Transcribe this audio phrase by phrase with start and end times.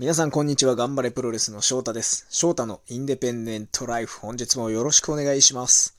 [0.00, 0.76] 皆さんこんにちは。
[0.76, 2.24] 頑張れプロレスの翔太です。
[2.30, 4.20] 翔太のインデペンデントライフ。
[4.20, 5.96] 本日もよろしくお願いします。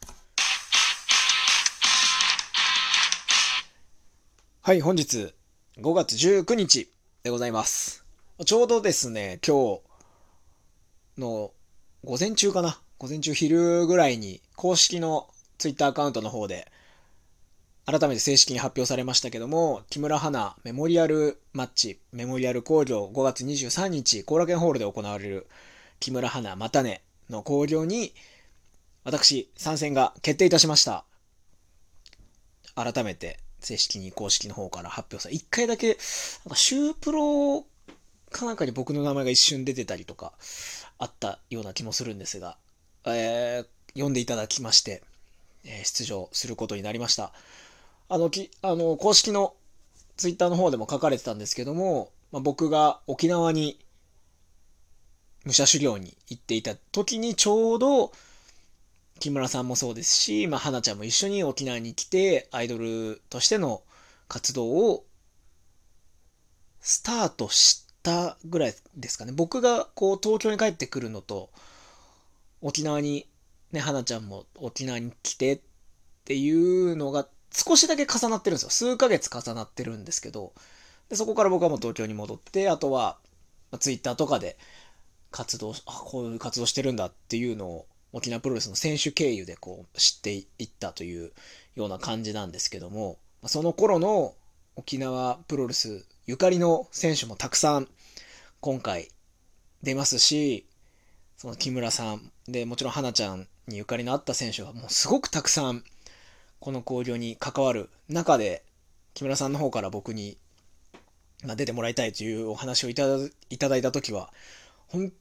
[4.62, 5.34] はい、本日
[5.80, 6.90] 5月19日
[7.24, 8.06] でございます。
[8.46, 9.82] ちょうどですね、今
[11.18, 11.52] 日の
[12.06, 12.80] 午前中かな。
[13.00, 15.28] 午前中昼ぐらいに公式の
[15.58, 16.72] ツイッターアカウントの方で
[17.92, 25.48] 改めて正式に発表されましたけども、木村花メモリアルマッチ、メモリアル工業5月23日、後楽園ホールで行われる
[26.00, 27.02] 木村花またね
[27.32, 28.14] の興行に、
[29.04, 31.04] 私、参戦が決定いたしました。
[32.76, 37.66] 改めて、正式に公式の方から発表され、一回だけ、なんか、シュープロ
[38.30, 40.34] かなんかに僕の名前が一瞬出てたりとか、
[41.00, 42.58] あったような気もするんですが、
[43.06, 45.02] えー、読んでいただきまして、
[45.66, 47.34] え出場することになりました。
[48.10, 49.56] あの、き、あの、公式の
[50.18, 53.80] ツイッターの方でも書かれてたんですけども、まあ、僕が沖縄に
[55.46, 58.12] 武者修行に行っていた時にちょうど、
[59.20, 63.84] 木村さんもそうですし、まあ、花ちゃんも一緒に沖縄に来て、アイドルとしての
[64.28, 65.06] 活動を
[66.82, 69.34] スタートしたぐらいですかね。
[69.34, 71.50] 僕がこう東京に帰ってくるのと、
[72.62, 73.28] 沖縄に、
[73.72, 75.62] ね、花ちゃんも沖縄に来てっ
[76.26, 78.70] ていうのが少しだけ重なってるんですよ。
[78.70, 80.54] 数ヶ月重なってるんですけど、
[81.10, 83.18] でそこから僕はもう東京に戻って、あとは、
[83.72, 84.58] まあ、ツイッターとかで
[85.32, 91.32] 活動、あ、こういう活動してるんだっていうのを沖縄プロレスの選手経由でこう知っていったという
[91.76, 94.34] ような感じなんですけども、その頃の
[94.76, 97.88] 沖縄プロレスゆかりの選手もたくさん
[98.62, 99.10] 今回
[99.82, 100.66] 出ますし、
[101.38, 105.84] その木村さんでもちろん花ちゃんにゆかりのあった選手がもうすごくたくさん
[106.60, 108.64] この交流に関わる中で
[109.14, 110.38] 木村さんの方から僕に、
[111.44, 114.32] まあ、出てもらいたいというお話をいただいただいた時は
[114.88, 115.12] 本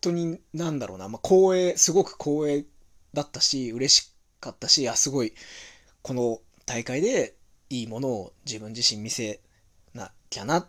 [0.00, 2.64] 当になんだろうな、まあ、光栄すごく光栄
[3.12, 5.34] だったし嬉しかったしあすごい
[6.02, 7.34] この大会で
[7.68, 9.40] いいものを自分自身見せ
[9.94, 10.66] なきゃな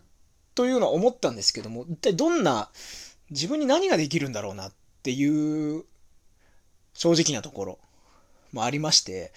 [0.56, 2.70] というのは思ったんですけども一体どんな
[3.30, 4.74] 自分に何ができるんだろうなっ
[5.04, 5.86] ていう
[6.94, 7.80] 正直なところ
[8.52, 9.32] もありまして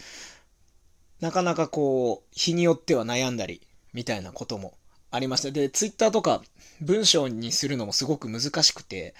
[1.24, 3.62] なかなかこう日によっては悩んだり
[3.94, 4.74] みたいなことも
[5.10, 6.42] ありましたでツイッターとか
[6.82, 9.14] 文章にするのもすごく難しくて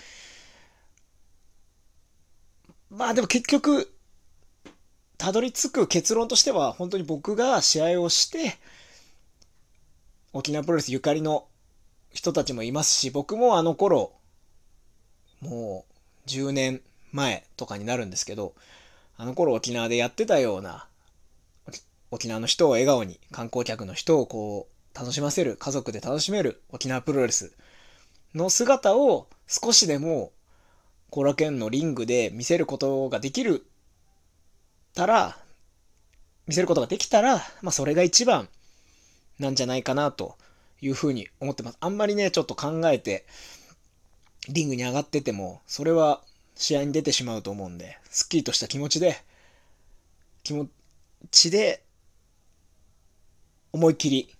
[2.90, 3.90] まあでも結局
[5.16, 8.58] たどり着く結論としては本当に僕が試合をして
[10.34, 11.46] 沖縄プロレスゆかりの
[12.12, 14.12] 人たちもいますし僕もあの頃
[15.40, 16.82] もう10年
[17.12, 18.52] 前とかになるんですけど
[19.16, 20.86] あの頃沖縄でやってたような
[22.14, 27.56] 沖縄の人を笑顔に観光客の人をこう楽しませる家族で楽しめる沖縄プロレス
[28.36, 30.30] の姿を少しでも
[31.10, 33.66] 後楽園のリングで見せることができる
[34.94, 35.36] たら
[36.46, 38.48] 見せることができたら、まあ、それが一番
[39.40, 40.36] なんじゃないかなと
[40.80, 41.78] いうふうに思ってます。
[41.80, 43.26] あんまりねちょっと考えて
[44.48, 46.22] リングに上がっててもそれは
[46.54, 49.16] 試合に出てしまうと思うんですっきりとした気持ちで
[50.44, 50.68] 気持
[51.32, 51.83] ちで
[53.74, 54.32] 思いっきり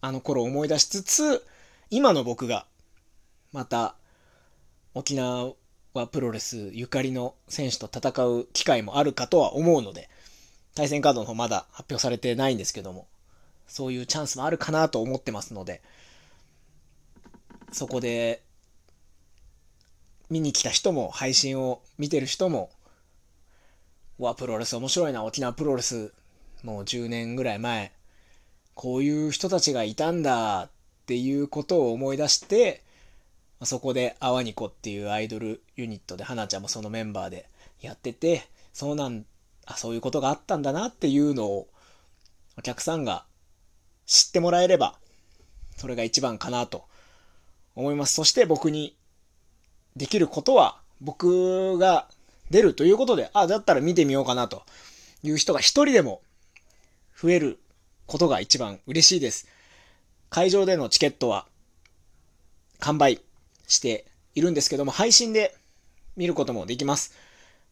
[0.00, 1.44] あの頃を思い出しつつ
[1.90, 2.64] 今の僕が
[3.52, 3.96] また
[4.94, 5.52] 沖縄
[6.10, 10.08] プロレスゆかりの選手と戦う機会もあるかとは思うので
[10.74, 13.08] 対戦カードの方まだ発表されてないんですけども
[13.68, 15.82] そういうチャンスもあるかなと思ってますので
[17.72, 18.42] そこで
[20.30, 22.70] 見に来た人も配信を見てる人も
[24.18, 26.14] わプロレス面白いな沖縄プロレス
[26.62, 27.92] もう10年ぐらい前
[28.74, 30.70] こういう人たちがいたんだっ
[31.06, 32.82] ていうことを思い出して
[33.62, 37.48] そこでアワニコっていうアイドルユニットで花ちゃんもそのメンバーで
[37.80, 39.24] やっててそうなん
[39.66, 41.68] あそういうことがあったんだなっていうのを
[42.58, 43.24] お客さんが
[44.06, 44.96] 知ってもらえれば
[45.76, 46.84] それが一番かなと
[47.74, 48.14] 思います。
[48.14, 48.96] そして僕に
[49.96, 52.08] できることは僕が
[52.50, 54.62] 出るということであだったら見てみようかなと
[55.22, 56.20] いう人が一人でも
[57.22, 57.58] 増える
[58.06, 59.46] ことが一番嬉しいです
[60.30, 61.46] 会場でのチケットは
[62.80, 63.20] 完売
[63.68, 65.54] しているんですけども、配信で
[66.16, 67.14] 見ることもできます。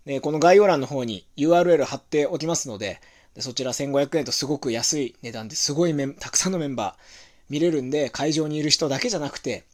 [0.04, 3.00] で、この概要欄の方に URL 貼っておきますので、
[3.34, 7.02] でそちら1500円とすごく安い値段ですごいメンたくさんのメンバー
[7.48, 9.64] 見れるんで、会場にいる人だけじゃなくて、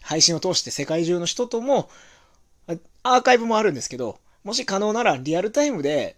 [0.00, 1.90] 配信を通して世界中の人とも、
[3.02, 6.16] アーカイブもあるんですけど、もし可能ならリアルタイムで、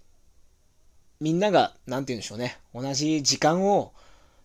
[1.21, 3.93] みんなが、なんて言うんでしょうね、同じ時間を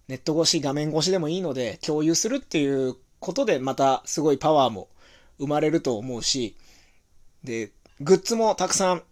[0.07, 4.89] ネット越し、画面越しでもいいので共有するっていうことでまたすごいパワーも
[5.39, 6.56] 生まれると思うし、
[7.44, 9.04] で、グッズもたくさん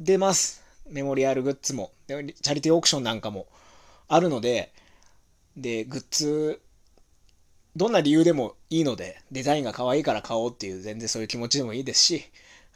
[0.00, 0.62] 出ます。
[0.90, 1.92] メモリアルグッズも。
[2.08, 2.20] チャ
[2.54, 3.46] リティーオークションなんかも
[4.08, 4.72] あるので、
[5.56, 6.60] で、グッズ、
[7.76, 12.24] どんな理由でもいいので、デザインが可愛いから買おうっていう全然そういう気持ちでもいいですし、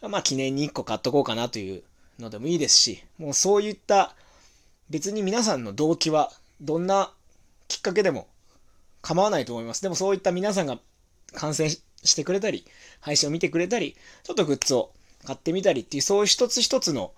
[0.02, 1.82] まあ記念に1個買っとこうかなという
[2.18, 4.14] のでもいいですし、もうそういった
[4.90, 6.30] 別に皆さんの動機は
[6.60, 7.12] どんな
[7.68, 8.28] きっかけでも
[9.02, 9.82] 構わないと思います。
[9.82, 10.78] でもそういった皆さんが
[11.32, 12.64] 観戦してくれたり、
[13.00, 14.92] 配信を見てくれたり、ちょっとグッズを
[15.24, 17.12] 買ってみたりっていう、そういう一つ一つの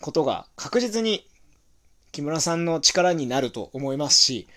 [0.00, 1.26] ことが確実に
[2.12, 4.48] 木村さんの力になると思いますし、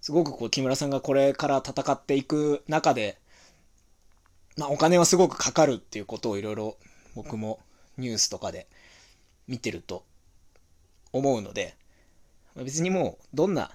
[0.00, 3.18] すごくこう木村さんがこれから戦っていく中で、
[4.56, 6.76] まあお金はすごくかかるっていうことをいろいろ
[7.14, 7.60] 僕も
[7.98, 8.68] ニュースとかで
[9.48, 10.04] 見てると
[11.12, 11.74] 思うので、
[12.56, 13.70] 別にもうどんな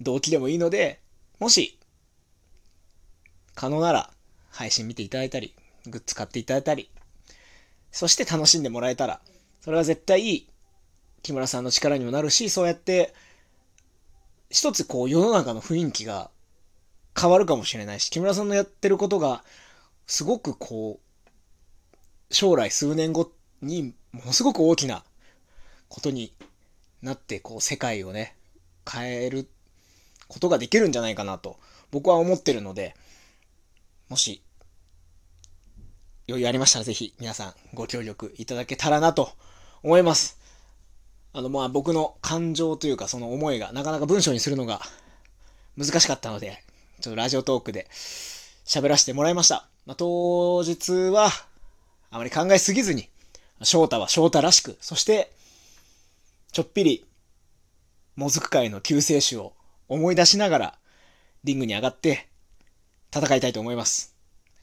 [0.00, 1.00] 動機でもいいので、
[1.38, 1.78] もし
[3.54, 4.10] 可能なら
[4.50, 5.54] 配信見ていただいたり、
[5.86, 6.90] グッズ買っていただいたり、
[7.90, 9.20] そして楽しんでもらえたら、
[9.60, 10.46] それは絶対
[11.22, 13.14] 木村さんの力にもなるし、そうやって
[14.50, 16.30] 一つこう世の中の雰囲気が
[17.18, 19.44] 変わるかもしれないし、木村さんのやってることが
[20.06, 23.30] すごくこう、将来数年後
[23.60, 25.04] にものすごく大きな
[25.88, 26.32] ことに
[27.02, 28.36] なって、こう世界をね、
[28.90, 29.48] 変える
[30.28, 31.58] ことができるんじゃないかなと
[31.90, 32.94] 僕は思ってるので、
[34.08, 34.42] もし
[36.28, 39.30] 余裕ありましたらぜひ皆さんご協力いただけたらなと
[39.82, 40.38] 思います。
[41.34, 44.80] あの、まあ僕の感情というかその思いがなかなか文章にするのが
[45.76, 46.62] 難しかったので、
[47.00, 47.88] ちょっとラジオトークで
[48.64, 49.66] 喋らせてもらいました。
[49.84, 51.28] まあ、当日は
[52.10, 53.08] あまり考えすぎずに、
[53.62, 55.32] 翔太は翔太らしく、そして
[56.52, 57.06] ちょっぴり
[58.14, 59.54] もずく界の救世主を
[59.88, 60.78] 思い出しながら
[61.44, 62.28] リングに上がって
[63.10, 64.14] 戦いたいと思います。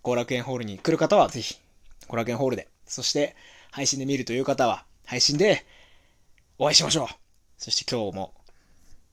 [0.03, 1.55] 後楽園ホールに来る方はぜひ、
[2.07, 3.35] 後楽園ホールで、そして
[3.71, 5.65] 配信で見るという方は配信で
[6.59, 7.07] お会いしましょう。
[7.57, 8.35] そして今日も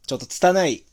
[0.07, 0.85] ちょっと拙い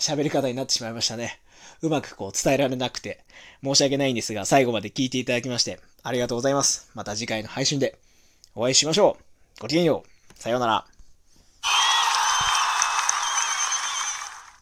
[0.00, 1.40] 喋り方になってしまいましたね。
[1.80, 3.24] うまくこう伝えられなくて
[3.62, 6.90] 申し訳ないんですが、最後まで聞いていただきましてありがとうございます。
[6.94, 7.96] また次回の配信で
[8.56, 9.16] お会いしましょ
[9.58, 9.60] う。
[9.60, 10.40] ごきげんよう。
[10.40, 10.99] さようなら。